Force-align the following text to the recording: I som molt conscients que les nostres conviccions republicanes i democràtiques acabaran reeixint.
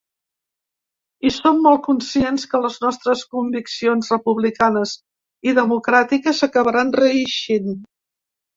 I 1.29 1.31
som 1.35 1.59
molt 1.65 1.83
conscients 1.87 2.45
que 2.53 2.61
les 2.63 2.79
nostres 2.87 3.21
conviccions 3.37 4.11
republicanes 4.15 4.97
i 5.51 5.55
democràtiques 5.63 6.45
acabaran 6.51 6.95
reeixint. 7.05 7.73